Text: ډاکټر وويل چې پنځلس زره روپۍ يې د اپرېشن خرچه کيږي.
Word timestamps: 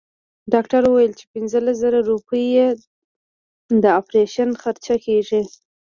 ډاکټر 0.53 0.81
وويل 0.85 1.11
چې 1.19 1.25
پنځلس 1.33 1.75
زره 1.83 1.99
روپۍ 2.09 2.45
يې 2.57 2.67
د 3.83 3.85
اپرېشن 3.99 4.49
خرچه 4.63 4.95
کيږي. 5.05 5.41